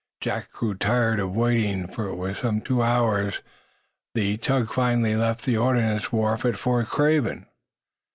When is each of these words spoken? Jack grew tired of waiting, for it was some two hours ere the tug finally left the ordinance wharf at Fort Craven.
Jack 0.19 0.51
grew 0.51 0.73
tired 0.73 1.19
of 1.19 1.35
waiting, 1.35 1.85
for 1.85 2.07
it 2.07 2.15
was 2.15 2.39
some 2.39 2.59
two 2.59 2.81
hours 2.81 3.35
ere 3.35 3.41
the 4.15 4.37
tug 4.37 4.67
finally 4.67 5.15
left 5.15 5.45
the 5.45 5.57
ordinance 5.57 6.11
wharf 6.11 6.43
at 6.43 6.57
Fort 6.57 6.87
Craven. 6.87 7.45